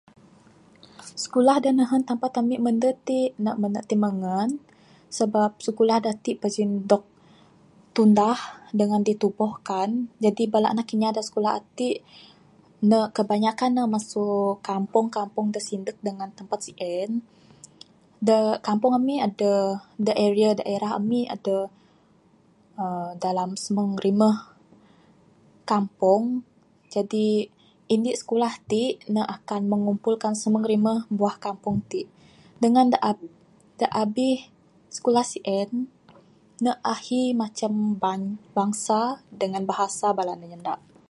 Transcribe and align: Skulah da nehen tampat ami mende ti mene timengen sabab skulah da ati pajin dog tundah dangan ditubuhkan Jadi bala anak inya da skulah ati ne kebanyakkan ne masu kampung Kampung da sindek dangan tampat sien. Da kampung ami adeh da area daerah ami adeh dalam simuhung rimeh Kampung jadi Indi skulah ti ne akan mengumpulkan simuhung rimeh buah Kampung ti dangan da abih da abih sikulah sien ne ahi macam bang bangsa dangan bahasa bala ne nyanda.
Skulah 1.25 1.57
da 1.63 1.71
nehen 1.79 2.03
tampat 2.09 2.33
ami 2.41 2.55
mende 2.65 2.89
ti 3.07 3.19
mene 3.63 3.81
timengen 3.89 4.49
sabab 5.15 5.51
skulah 5.65 5.97
da 6.03 6.09
ati 6.15 6.31
pajin 6.41 6.71
dog 6.89 7.03
tundah 7.95 8.39
dangan 8.79 9.01
ditubuhkan 9.07 9.89
Jadi 10.23 10.43
bala 10.53 10.67
anak 10.73 10.91
inya 10.95 11.09
da 11.17 11.21
skulah 11.27 11.53
ati 11.59 11.89
ne 12.89 12.99
kebanyakkan 13.15 13.71
ne 13.75 13.83
masu 13.95 14.25
kampung 14.69 15.05
Kampung 15.17 15.47
da 15.53 15.59
sindek 15.67 15.97
dangan 16.07 16.29
tampat 16.37 16.59
sien. 16.65 17.11
Da 18.27 18.37
kampung 18.67 18.93
ami 18.99 19.15
adeh 19.27 19.61
da 20.05 20.11
area 20.27 20.49
daerah 20.59 20.91
ami 20.99 21.19
adeh 21.35 21.63
dalam 23.23 23.49
simuhung 23.63 23.95
rimeh 24.05 24.35
Kampung 25.71 26.23
jadi 26.93 27.27
Indi 27.93 28.13
skulah 28.21 28.53
ti 28.71 28.81
ne 29.13 29.21
akan 29.35 29.61
mengumpulkan 29.71 30.33
simuhung 30.41 30.65
rimeh 30.71 30.99
buah 31.17 31.35
Kampung 31.45 31.77
ti 31.91 31.99
dangan 32.63 32.85
da 32.93 32.99
abih 33.11 33.33
da 33.79 33.87
abih 34.03 34.37
sikulah 34.93 35.25
sien 35.33 35.69
ne 36.63 36.71
ahi 36.93 37.21
macam 37.41 37.73
bang 38.01 38.23
bangsa 38.55 38.99
dangan 39.41 39.63
bahasa 39.71 40.05
bala 40.17 40.33
ne 40.39 40.45
nyanda. 40.51 40.91